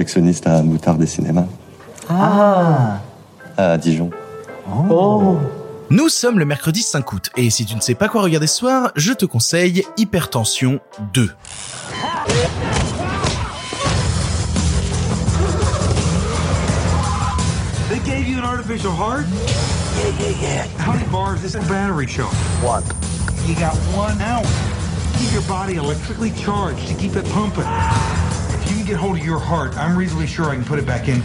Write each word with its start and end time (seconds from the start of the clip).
projectionniste 0.00 0.46
à 0.46 0.62
Moutarde 0.62 0.98
des 0.98 1.06
cinémas. 1.06 1.44
Ah 2.08 3.00
À 3.58 3.76
Dijon. 3.76 4.08
Oh 4.88 5.36
Nous 5.90 6.08
sommes 6.08 6.38
le 6.38 6.46
mercredi 6.46 6.80
5 6.80 7.12
août, 7.12 7.30
et 7.36 7.50
si 7.50 7.66
tu 7.66 7.74
ne 7.74 7.82
sais 7.82 7.94
pas 7.94 8.08
quoi 8.08 8.22
regarder 8.22 8.46
ce 8.46 8.56
soir, 8.56 8.92
je 8.96 9.12
te 9.12 9.26
conseille 9.26 9.84
Hypertension 9.98 10.80
2. 11.12 11.28
They 17.90 17.98
gave 18.06 18.26
you 18.26 18.38
an 18.38 18.44
artificial 18.44 18.92
heart? 18.92 19.26
Yeah, 19.28 20.18
yeah, 20.18 20.40
yeah. 20.40 20.66
How 20.78 20.92
many 20.92 21.06
bars 21.10 21.42
does 21.42 21.52
the 21.52 21.60
battery 21.68 22.06
show? 22.06 22.28
One. 22.64 22.84
You 23.46 23.54
got 23.56 23.74
one 23.94 24.18
hour. 24.22 24.44
Keep 25.18 25.32
your 25.32 25.42
body 25.42 25.74
electrically 25.74 26.30
charged 26.30 26.86
to 26.88 26.94
keep 26.94 27.16
it 27.16 27.26
pumping. 27.26 27.66
If 28.70 28.78
you 28.78 28.84
can 28.84 28.92
get 28.92 29.00
hold 29.00 29.18
of 29.18 29.24
your 29.24 29.40
heart, 29.40 29.76
I'm 29.76 29.98
reasonably 29.98 30.28
sure 30.28 30.48
I 30.48 30.54
can 30.54 30.64
put 30.64 30.78
it 30.78 30.86
back 30.86 31.08
in. 31.08 31.20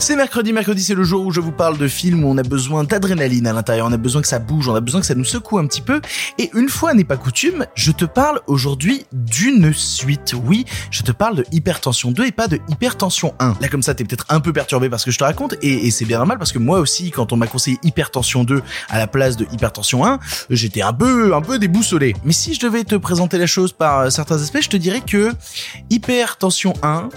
C'est 0.00 0.16
mercredi, 0.16 0.54
mercredi 0.54 0.82
c'est 0.82 0.94
le 0.94 1.04
jour 1.04 1.26
où 1.26 1.30
je 1.30 1.40
vous 1.40 1.52
parle 1.52 1.76
de 1.76 1.86
films 1.86 2.24
où 2.24 2.28
on 2.28 2.38
a 2.38 2.42
besoin 2.42 2.84
d'adrénaline 2.84 3.46
à 3.46 3.52
l'intérieur, 3.52 3.86
on 3.86 3.92
a 3.92 3.98
besoin 3.98 4.22
que 4.22 4.28
ça 4.28 4.38
bouge, 4.38 4.66
on 4.66 4.74
a 4.74 4.80
besoin 4.80 5.02
que 5.02 5.06
ça 5.06 5.14
nous 5.14 5.26
secoue 5.26 5.58
un 5.58 5.66
petit 5.66 5.82
peu, 5.82 6.00
et 6.38 6.50
une 6.54 6.70
fois 6.70 6.94
n'est 6.94 7.04
pas 7.04 7.18
coutume, 7.18 7.66
je 7.74 7.92
te 7.92 8.06
parle 8.06 8.40
aujourd'hui 8.46 9.04
d'une 9.12 9.74
suite. 9.74 10.34
Oui, 10.46 10.64
je 10.90 11.02
te 11.02 11.12
parle 11.12 11.36
de 11.36 11.44
Hypertension 11.52 12.12
2 12.12 12.24
et 12.24 12.32
pas 12.32 12.48
de 12.48 12.58
Hypertension 12.70 13.34
1. 13.40 13.56
Là 13.60 13.68
comme 13.68 13.82
ça 13.82 13.94
t'es 13.94 14.04
peut-être 14.04 14.24
un 14.30 14.40
peu 14.40 14.54
perturbé 14.54 14.88
parce 14.88 15.04
que 15.04 15.10
je 15.10 15.18
te 15.18 15.24
raconte, 15.24 15.54
et, 15.60 15.90
c'est 15.90 16.06
bien 16.06 16.16
normal 16.16 16.38
parce 16.38 16.52
que 16.52 16.58
moi 16.58 16.80
aussi 16.80 17.10
quand 17.10 17.34
on 17.34 17.36
m'a 17.36 17.46
conseillé 17.46 17.78
Hypertension 17.82 18.42
2 18.42 18.62
à 18.88 18.98
la 18.98 19.06
place 19.06 19.36
de 19.36 19.46
Hypertension 19.52 20.06
1, 20.06 20.18
j'étais 20.48 20.80
un 20.80 20.94
peu, 20.94 21.34
un 21.34 21.42
peu 21.42 21.58
déboussolé. 21.58 22.16
Mais 22.24 22.32
si 22.32 22.54
je 22.54 22.60
devais 22.60 22.84
te 22.84 22.94
présenter 22.94 23.36
la 23.36 23.46
chose 23.46 23.74
par 23.74 24.10
certains 24.10 24.40
aspects, 24.42 24.62
je 24.62 24.70
te 24.70 24.78
dirais 24.78 25.02
que 25.06 25.32
Hypertension 25.90 26.72
1 26.82 27.10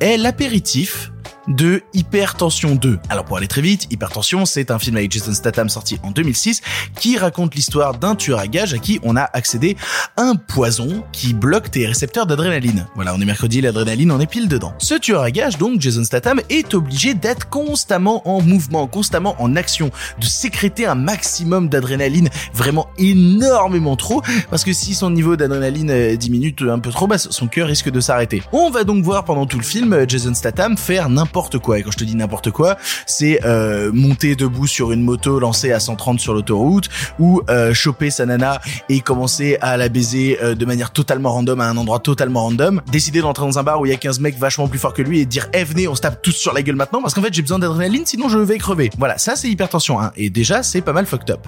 est 0.00 0.18
l'apéritif 0.18 1.10
de 1.48 1.82
Hypertension 1.94 2.74
2. 2.74 2.98
Alors 3.08 3.24
pour 3.24 3.36
aller 3.36 3.46
très 3.46 3.60
vite, 3.60 3.86
Hypertension, 3.90 4.46
c'est 4.46 4.70
un 4.70 4.78
film 4.78 4.96
avec 4.96 5.12
Jason 5.12 5.32
Statham 5.32 5.68
sorti 5.68 5.98
en 6.02 6.10
2006 6.10 6.62
qui 6.98 7.16
raconte 7.18 7.54
l'histoire 7.54 7.98
d'un 7.98 8.14
tueur 8.14 8.38
à 8.38 8.48
gages 8.48 8.74
à 8.74 8.78
qui 8.78 8.98
on 9.02 9.16
a 9.16 9.28
accédé 9.32 9.76
un 10.16 10.34
poison 10.34 11.04
qui 11.12 11.34
bloque 11.34 11.70
tes 11.70 11.86
récepteurs 11.86 12.26
d'adrénaline. 12.26 12.86
Voilà, 12.94 13.14
on 13.14 13.20
est 13.20 13.24
mercredi, 13.24 13.60
l'adrénaline 13.60 14.10
on 14.10 14.20
est 14.20 14.26
pile 14.26 14.48
dedans. 14.48 14.74
Ce 14.78 14.94
tueur 14.94 15.22
à 15.22 15.30
gages, 15.30 15.58
donc 15.58 15.80
Jason 15.80 16.04
Statham, 16.04 16.40
est 16.48 16.74
obligé 16.74 17.14
d'être 17.14 17.48
constamment 17.48 18.28
en 18.28 18.40
mouvement, 18.40 18.86
constamment 18.86 19.36
en 19.38 19.56
action, 19.56 19.90
de 20.20 20.26
sécréter 20.26 20.86
un 20.86 20.94
maximum 20.94 21.68
d'adrénaline, 21.68 22.28
vraiment 22.52 22.88
énormément 22.98 23.96
trop, 23.96 24.22
parce 24.50 24.64
que 24.64 24.72
si 24.72 24.94
son 24.94 25.10
niveau 25.10 25.36
d'adrénaline 25.36 25.90
euh, 25.90 26.16
diminue 26.16 26.54
un 26.68 26.78
peu 26.78 26.90
trop, 26.90 27.06
bah, 27.06 27.18
son 27.18 27.46
cœur 27.46 27.68
risque 27.68 27.90
de 27.90 28.00
s'arrêter. 28.00 28.42
On 28.52 28.70
va 28.70 28.84
donc 28.84 29.04
voir 29.04 29.24
pendant 29.24 29.46
tout 29.46 29.58
le 29.58 29.64
film 29.64 29.92
euh, 29.92 30.04
Jason 30.08 30.34
Statham 30.34 30.76
faire 30.76 31.08
n'importe 31.08 31.35
Et 31.76 31.82
quand 31.82 31.90
je 31.90 31.98
te 31.98 32.04
dis 32.04 32.16
n'importe 32.16 32.50
quoi, 32.50 32.76
c'est 33.06 33.44
euh, 33.44 33.90
monter 33.92 34.36
debout 34.36 34.66
sur 34.66 34.92
une 34.92 35.02
moto 35.02 35.38
lancée 35.38 35.70
à 35.70 35.80
130 35.80 36.18
sur 36.18 36.32
l'autoroute, 36.32 36.88
ou 37.18 37.42
euh, 37.50 37.74
choper 37.74 38.10
sa 38.10 38.24
nana 38.24 38.60
et 38.88 39.00
commencer 39.00 39.58
à 39.60 39.76
la 39.76 39.88
baiser 39.88 40.38
euh, 40.42 40.54
de 40.54 40.64
manière 40.64 40.92
totalement 40.92 41.32
random 41.32 41.60
à 41.60 41.68
un 41.68 41.76
endroit 41.76 41.98
totalement 41.98 42.44
random, 42.44 42.80
décider 42.90 43.20
d'entrer 43.20 43.44
dans 43.44 43.58
un 43.58 43.62
bar 43.62 43.80
où 43.80 43.86
il 43.86 43.90
y 43.90 43.94
a 43.94 43.98
15 43.98 44.20
mecs 44.20 44.38
vachement 44.38 44.66
plus 44.66 44.78
forts 44.78 44.94
que 44.94 45.02
lui 45.02 45.20
et 45.20 45.26
dire 45.26 45.48
eh 45.52 45.64
venez 45.64 45.88
on 45.88 45.94
se 45.94 46.00
tape 46.00 46.22
tous 46.22 46.32
sur 46.32 46.54
la 46.54 46.62
gueule 46.62 46.76
maintenant 46.76 47.02
parce 47.02 47.14
qu'en 47.14 47.22
fait 47.22 47.32
j'ai 47.34 47.42
besoin 47.42 47.58
d'adrénaline 47.58 48.06
sinon 48.06 48.28
je 48.28 48.38
vais 48.38 48.58
crever. 48.58 48.90
Voilà, 48.98 49.18
ça 49.18 49.36
c'est 49.36 49.48
hypertension 49.48 50.00
1 50.00 50.12
et 50.16 50.30
déjà 50.30 50.62
c'est 50.62 50.80
pas 50.80 50.92
mal 50.92 51.06
fucked 51.06 51.30
up. 51.30 51.46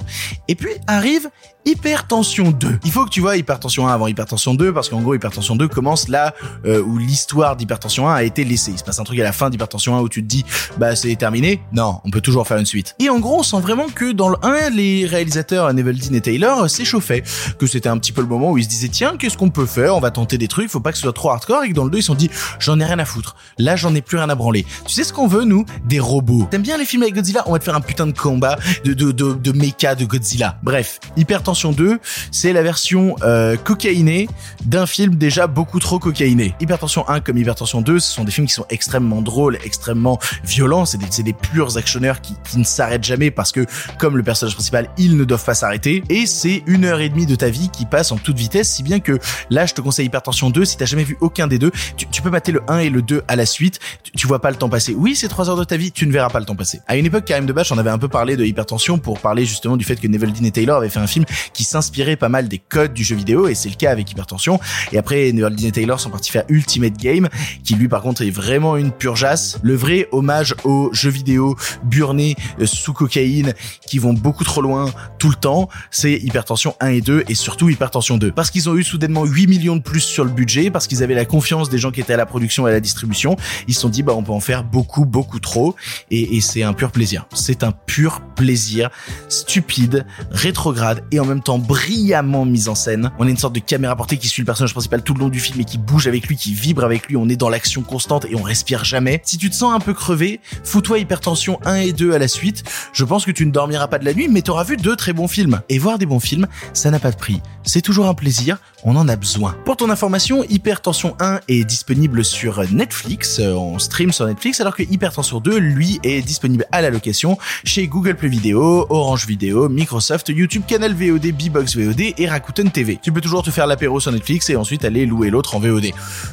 Et 0.49 0.55
puis 0.55 0.71
arrive 0.87 1.31
Hypertension 1.69 2.51
2. 2.51 2.81
Il 2.85 2.91
faut 2.91 3.05
que 3.05 3.11
tu 3.11 3.21
vois 3.21 3.37
Hypertension 3.37 3.87
1 3.87 3.93
avant 3.93 4.07
Hypertension 4.07 4.55
2 4.55 4.73
parce 4.73 4.89
qu'en 4.89 5.03
gros 5.03 5.15
Hypertension 5.15 5.55
2 5.55 5.69
commence 5.69 6.09
là 6.09 6.35
euh, 6.65 6.81
où 6.83 6.97
l'histoire 6.97 7.57
d'Hypertension 7.57 8.09
1 8.09 8.15
a 8.15 8.23
été 8.23 8.43
laissée. 8.43 8.71
Il 8.71 8.79
se 8.79 8.85
passe 8.85 8.99
un 8.99 9.05
truc 9.05 9.21
à 9.21 9.23
la 9.23 9.33
fin 9.33 9.51
d'Hypertension 9.51 9.78
1 9.87 10.01
où 10.01 10.09
tu 10.09 10.23
te 10.23 10.29
dis 10.29 10.45
bah 10.79 10.97
c'est 10.97 11.15
terminé. 11.17 11.61
Non, 11.73 12.01
on 12.05 12.11
peut 12.11 12.21
toujours 12.21 12.47
faire 12.47 12.59
une 12.59 12.67
suite. 12.67 12.95
Et 12.99 13.09
en 13.09 13.19
gros 13.19 13.41
on 13.41 13.43
sent 13.43 13.61
vraiment 13.61 13.87
que 13.89 14.13
dans 14.13 14.29
le 14.29 14.37
1 14.43 14.71
les 14.71 15.07
réalisateurs 15.07 15.73
Neveldine 15.73 16.15
et 16.15 16.21
Taylor 16.21 16.69
s'échauffaient, 16.69 17.23
que 17.59 17.67
c'était 17.67 17.89
un 17.89 17.99
petit 17.99 18.13
peu 18.13 18.21
le 18.21 18.29
moment 18.29 18.51
où 18.53 18.59
ils 18.59 18.65
se 18.65 18.69
disaient 18.69 18.89
tiens 18.89 19.17
qu'est-ce 19.17 19.37
qu'on 19.37 19.51
peut 19.51 19.67
faire, 19.67 19.97
on 19.97 20.01
va 20.01 20.11
tenter 20.11 20.39
des 20.39 20.49
trucs, 20.49 20.71
faut 20.71 20.81
pas 20.81 20.91
que 20.91 20.99
ce 20.99 21.03
soit 21.03 21.13
trop 21.13 21.31
hardcore 21.31 21.65
et 21.65 21.69
que 21.71 21.75
dans 21.75 21.85
le 21.85 21.91
2 21.91 21.99
ils 21.99 22.03
se 22.03 22.07
sont 22.09 22.15
dit 22.15 22.31
j'en 22.59 22.81
ai 22.81 22.85
rien 22.85 22.99
à 22.99 23.05
foutre. 23.05 23.37
Là 23.59 23.77
j'en 23.77 23.95
ai 23.95 24.03
plus 24.03 24.17
rien 24.17 24.29
à 24.29 24.35
branler. 24.35 24.67
Tu 24.87 24.95
sais 24.95 25.05
ce 25.05 25.13
qu'on 25.13 25.27
veut 25.29 25.45
nous? 25.45 25.65
Des 25.85 26.01
robots. 26.01 26.47
T'aimes 26.51 26.63
bien 26.63 26.77
les 26.77 26.85
films 26.85 27.03
avec 27.03 27.15
Godzilla? 27.15 27.45
On 27.47 27.53
va 27.53 27.59
te 27.59 27.65
faire 27.65 27.77
un 27.77 27.81
putain 27.81 28.07
de 28.07 28.13
combat 28.13 28.59
de 28.85 28.95
de 28.95 29.13
de, 29.13 29.35
de 29.35 29.53
mecha 29.53 29.95
de 29.95 30.05
Godzilla. 30.05 30.59
Bref, 30.63 31.01
Hypertension 31.17 31.73
2, 31.73 31.99
c'est 32.31 32.53
la 32.53 32.63
version 32.63 33.17
euh, 33.23 33.57
cocaïnée 33.57 34.29
d'un 34.65 34.87
film 34.87 35.17
déjà 35.17 35.47
beaucoup 35.47 35.79
trop 35.79 35.99
cocaïné. 35.99 36.55
Hypertension 36.61 37.09
1 37.09 37.21
comme 37.21 37.39
Hypertension 37.39 37.81
2, 37.81 37.99
ce 37.99 38.13
sont 38.13 38.25
des 38.25 38.31
films 38.31 38.47
qui 38.47 38.55
sont 38.55 38.67
extrêmement 38.71 39.23
drôles, 39.23 39.59
extrêmement 39.69 40.19
violents, 40.45 40.85
c'est 40.85 40.99
des, 40.99 41.07
c'est 41.11 41.23
des 41.23 41.33
purs 41.33 41.77
actionneurs 41.77 42.21
qui, 42.21 42.35
qui 42.49 42.59
ne 42.59 42.65
s'arrêtent 42.65 43.05
jamais 43.05 43.31
parce 43.31 43.53
que 43.53 43.67
comme 43.99 44.17
le 44.17 44.23
personnage 44.23 44.55
principal, 44.55 44.89
ils 44.99 45.17
ne 45.17 45.25
doivent 45.25 45.45
pas 45.45 45.55
s'arrêter 45.55 46.03
et 46.09 46.27
c'est 46.27 46.63
une 46.67 46.85
heure 46.85 47.01
et 47.01 47.09
demie 47.09 47.27
de 47.27 47.35
ta 47.35 47.51
vie 47.51 47.69
qui 47.71 47.85
passe 47.87 48.11
en 48.11 48.17
toute 48.17 48.39
vitesse, 48.39 48.71
si 48.71 48.83
bien 48.83 49.01
que 49.01 49.19
là 49.51 49.67
je 49.67 49.75
te 49.75 49.81
conseille 49.81 50.07
Hypertension 50.07 50.51
2, 50.51 50.65
si 50.65 50.77
t'as 50.77 50.87
jamais 50.87 51.05
vu 51.05 51.17
aucun 51.21 51.47
des 51.47 51.59
deux, 51.59 51.71
tu, 51.97 52.07
tu 52.07 52.23
peux 52.23 52.31
mater 52.31 52.51
le 52.53 52.63
1 52.69 52.79
et 52.79 52.91
le 52.91 53.03
2 53.03 53.23
à 53.29 53.37
la 53.37 53.47
suite, 53.47 53.79
tu, 54.03 54.13
tu 54.13 54.27
vois 54.27 54.41
pas 54.41 54.51
le 54.51 54.57
temps 54.57 54.69
passer. 54.69 54.95
Oui, 54.97 55.15
c'est 55.15 55.29
3 55.29 55.51
heures 55.51 55.57
de 55.57 55.65
ta 55.65 55.77
vie, 55.77 55.93
tu 55.93 56.07
ne 56.07 56.13
verras 56.13 56.31
pas 56.31 56.41
le 56.41 56.47
temps 56.47 56.57
passer. 56.57 56.81
À 56.87 56.97
une 56.97 57.07
époque, 57.07 57.25
Karim 57.25 57.47
Debache 57.47 57.71
en 57.73 57.79
avait 57.79 57.91
un 57.91 57.99
peu 57.99 58.09
parlé 58.09 58.37
de 58.37 58.45
Hypertension 58.45 58.99
pour 58.99 59.21
parler 59.21 59.45
justement 59.45 59.77
du 59.77 59.85
fait 59.85 59.97
que 59.97 60.07
Neveldine 60.07 60.47
et 60.47 60.51
Taylor 60.51 60.79
avaient 60.79 60.89
fait 60.89 61.01
un 61.01 61.07
film 61.07 61.25
qui 61.53 61.65
s'inspirait 61.65 62.17
pas 62.17 62.29
mal 62.29 62.49
des 62.49 62.59
codes 62.59 62.95
du 62.95 63.05
jeu 63.05 63.17
vidéo 63.17 63.49
et 63.49 63.55
c'est 63.55 63.69
le 63.69 63.75
cas 63.75 63.91
avec 63.91 64.11
Hypertension. 64.11 64.61
Et 64.93 64.99
après, 64.99 65.33
Neveldine 65.33 65.69
et 65.69 65.73
Taylor 65.73 66.01
sont 66.01 66.11
partis 66.11 66.31
faire 66.31 66.45
Ultimate 66.49 66.97
Game, 66.97 67.29
qui 67.65 67.75
lui 67.75 67.89
par 67.89 68.03
contre 68.03 68.23
est 68.23 68.31
vraiment 68.31 68.77
une 68.77 68.93
purgeasse. 68.93 69.58
Le 69.63 69.75
vrai 69.75 70.09
hommage 70.13 70.55
aux 70.65 70.91
jeux 70.93 71.11
vidéo 71.11 71.57
burnés 71.85 72.37
euh, 72.61 72.67
sous 72.67 72.93
cocaïne 72.93 73.55
qui 73.87 73.99
vont 73.99 74.13
beaucoup 74.13 74.45
trop 74.45 74.61
loin 74.61 74.91
tout 75.19 75.31
le 75.31 75.35
temps, 75.35 75.69
c'est 75.91 76.13
Hypertension 76.13 76.75
1 76.81 76.89
et 76.89 77.01
2 77.01 77.25
et 77.29 77.35
surtout 77.35 77.69
Hypertension 77.69 78.19
2. 78.19 78.33
Parce 78.33 78.51
qu'ils 78.51 78.69
ont 78.69 78.77
eu 78.77 78.85
soudainement 78.85 79.25
8 79.25 79.47
millions 79.47 79.77
de 79.77 79.83
plus 79.83 80.01
sur 80.01 80.25
le 80.25 80.31
budget, 80.31 80.71
parce 80.71 80.87
qu'ils 80.87 81.03
avaient 81.03 81.15
la 81.15 81.25
confiance 81.25 81.69
des 81.69 81.79
gens 81.79 81.91
qui 81.91 82.01
étaient 82.01 82.15
à 82.15 82.17
la 82.17 82.27
production 82.27 82.67
et 82.67 82.71
à 82.71 82.73
la 82.75 82.81
distribution, 82.81 83.37
ils 83.67 83.75
se 83.75 83.81
sont 83.81 83.89
dit 83.89 84.03
bah 84.03 84.13
on 84.17 84.23
peut 84.23 84.33
en 84.33 84.41
faire 84.41 84.65
beaucoup 84.65 85.05
beaucoup 85.05 85.41
trop 85.41 85.75
et, 86.11 86.41
c'est 86.41 86.63
un 86.63 86.73
pur 86.73 86.93
plaisir. 86.93 87.27
C'est 87.35 87.63
un 87.63 87.73
pur 87.73 88.21
plaisir 88.37 88.91
stupide, 89.29 90.07
rétrograde 90.31 91.05
et 91.11 91.21
en 91.21 91.25
même 91.25 91.43
temps 91.43 91.59
brillamment 91.59 92.45
mis 92.45 92.69
en 92.69 92.75
scène. 92.75 93.11
On 93.19 93.27
a 93.27 93.31
une 93.31 93.37
sorte 93.37 93.55
de 93.55 93.61
caméra 93.61 93.97
portée 93.97 94.17
qui 94.19 94.29
suit 94.29 94.43
le 94.43 94.47
personnage 94.47 94.73
principal 94.73 95.03
tout 95.03 95.15
le 95.15 95.21
long 95.21 95.29
du 95.29 95.41
film 95.41 95.61
et 95.61 95.65
qui 95.65 95.79
bouge 95.79 96.07
avec 96.07 96.27
lui, 96.29 96.37
qui 96.37 96.55
vibre 96.55 96.85
avec 96.85 97.09
lui. 97.09 97.17
On 97.17 97.29
est 97.29 97.37
dans 97.37 97.49
l'action 97.49 97.83
constante 97.83 98.27
et 98.31 98.37
on 98.37 98.43
respire 98.43 98.85
jamais. 98.85 99.21
Tu 99.39 99.51
te 99.51 99.55
sens 99.55 99.75
un 99.75 99.81
peu 99.81 99.95
crevé, 99.95 100.41
fous-toi 100.65 100.99
Hypertension 100.99 101.59
1 101.65 101.75
et 101.77 101.93
2 101.93 102.13
à 102.13 102.19
la 102.19 102.29
suite. 102.29 102.65
Je 102.93 103.05
pense 103.05 103.25
que 103.25 103.31
tu 103.31 103.47
ne 103.47 103.51
dormiras 103.51 103.87
pas 103.87 103.99
de 103.99 104.05
la 104.05 104.15
nuit, 104.15 104.29
mais 104.29 104.43
t'auras 104.43 104.65
vu 104.65 104.77
deux 104.77 104.97
très 104.97 105.13
bons 105.13 105.29
films. 105.29 105.61
Et 105.69 105.79
voir 105.79 105.99
des 105.99 106.07
bons 106.07 106.21
films, 106.21 106.47
ça 106.73 106.91
n'a 106.91 106.99
pas 106.99 107.11
de 107.11 107.17
prix. 107.17 107.41
C'est 107.63 107.83
toujours 107.83 108.07
un 108.07 108.15
plaisir. 108.15 108.59
On 108.85 108.97
en 108.97 109.09
a 109.09 109.17
besoin. 109.17 109.57
Pour 109.65 109.77
ton 109.77 109.91
information, 109.91 110.45
Hypertension 110.49 111.17
1 111.21 111.41
est 111.49 111.65
disponible 111.65 112.25
sur 112.25 112.63
Netflix. 112.73 113.39
Euh, 113.41 113.53
On 113.53 113.79
stream 113.79 114.13
sur 114.13 114.27
Netflix, 114.27 114.61
alors 114.61 114.75
que 114.75 114.83
Hypertension 114.83 115.41
2, 115.41 115.59
lui, 115.59 115.99
est 116.03 116.23
disponible 116.23 116.65
à 116.73 116.81
la 116.81 116.91
location 116.91 117.39
chez 117.65 117.87
Google 117.89 118.15
Play 118.15 118.29
Video, 118.29 118.87
Orange 118.89 119.27
Video, 119.27 119.69
Microsoft, 119.69 120.29
YouTube, 120.29 120.63
Canal 120.67 120.95
VOD, 120.95 121.33
Bbox 121.33 121.77
VOD 121.77 122.15
et 122.17 122.29
Rakuten 122.29 122.71
TV. 122.71 122.99
Tu 123.03 123.13
peux 123.13 123.21
toujours 123.21 123.43
te 123.43 123.51
faire 123.51 123.67
l'apéro 123.67 124.01
sur 124.01 124.13
Netflix 124.13 124.49
et 124.51 124.57
ensuite 124.57 124.85
aller 124.85 125.07
louer 125.07 125.31
l'autre 125.31 125.57
en 125.57 125.61
VOD. 125.61 125.87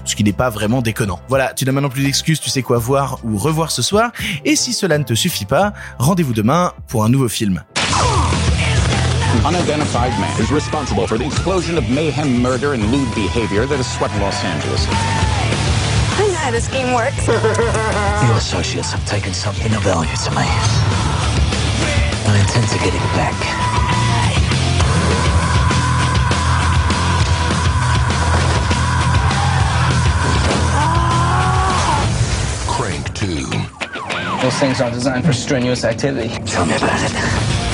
Ce 0.06 0.16
qui 0.16 0.24
n'est 0.24 0.34
pas 0.34 0.50
vraiment 0.50 0.82
déconnant. 0.82 1.20
Voilà, 1.28 1.54
tu 1.54 1.66
n'as 1.66 1.72
maintenant 1.72 1.90
plus 1.90 2.04
d'excuses, 2.04 2.40
tu 2.40 2.50
sais 2.50 2.62
quoi 2.62 2.78
voir 2.78 2.95
ou 3.24 3.38
revoir 3.38 3.72
ce 3.72 3.82
soir. 3.82 4.12
Et 4.44 4.56
si 4.56 4.74
cela 4.74 4.98
ne 4.98 5.04
te 5.04 5.14
suffit 5.14 5.46
pas, 5.46 5.74
rendez-vous 6.00 6.34
demain 6.34 6.74
pour 6.88 7.04
un 7.04 7.10
nouveau 7.10 7.30
film. 7.30 7.64
Unidentified 9.46 10.18
man 10.20 10.32
is 10.40 10.52
responsible 10.52 11.06
for 11.08 11.18
the 11.18 11.26
explosion 11.26 11.78
of 11.78 11.88
mayhem, 11.90 12.42
murder, 12.42 12.74
and 12.74 12.84
lewd 12.92 13.08
behavior 13.14 13.66
that 13.68 13.78
has 13.78 13.86
swept 13.86 14.14
Los 14.20 14.44
Angeles. 14.44 14.88
I 16.18 16.28
know 16.32 16.38
how 16.38 16.52
this 16.52 16.68
game 16.70 16.94
works. 16.94 17.28
You 18.26 18.34
associates 18.34 18.92
have 18.92 19.06
taken 19.06 19.34
something 19.34 19.74
of 19.76 19.84
value 19.84 20.16
to 20.16 20.32
me. 20.32 20.48
I 22.28 22.40
intend 22.40 22.68
to 22.70 22.78
get 22.80 22.94
it 22.94 23.02
back. 23.14 23.65
Crank 32.78 33.14
2. 33.14 33.46
Those 34.42 34.60
things 34.60 34.82
aren't 34.82 34.96
designed 34.96 35.24
for 35.24 35.32
strenuous 35.32 35.86
activity. 35.86 36.28
Tell 36.46 36.66
me 36.66 36.76
about 36.76 37.00
it. 37.10 37.65